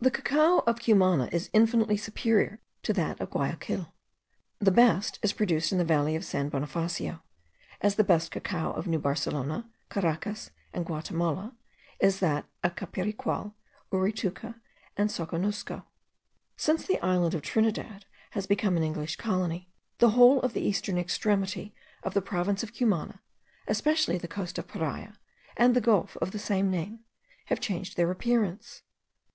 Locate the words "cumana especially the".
22.72-24.26